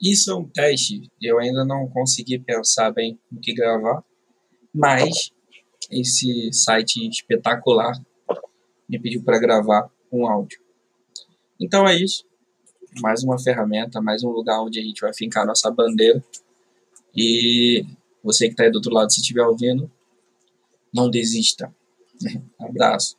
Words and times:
Isso 0.00 0.30
é 0.30 0.34
um 0.34 0.44
teste. 0.44 1.10
Eu 1.20 1.38
ainda 1.38 1.64
não 1.64 1.88
consegui 1.88 2.38
pensar 2.38 2.90
bem 2.92 3.18
no 3.30 3.40
que 3.40 3.52
gravar, 3.52 4.02
mas 4.72 5.30
esse 5.90 6.52
site 6.52 7.08
espetacular 7.08 7.92
me 8.88 8.98
pediu 8.98 9.22
para 9.22 9.38
gravar 9.38 9.90
um 10.12 10.28
áudio. 10.28 10.60
Então 11.60 11.86
é 11.86 11.96
isso. 11.96 12.24
Mais 13.00 13.22
uma 13.22 13.38
ferramenta, 13.38 14.00
mais 14.00 14.22
um 14.22 14.30
lugar 14.30 14.62
onde 14.62 14.78
a 14.78 14.82
gente 14.82 15.00
vai 15.00 15.12
fincar 15.12 15.46
nossa 15.46 15.70
bandeira. 15.70 16.22
E 17.14 17.84
você 18.22 18.46
que 18.46 18.52
está 18.52 18.64
aí 18.64 18.70
do 18.70 18.76
outro 18.76 18.92
lado, 18.92 19.12
se 19.12 19.20
estiver 19.20 19.44
ouvindo, 19.44 19.90
não 20.94 21.10
desista. 21.10 21.74
Abraço. 22.58 23.16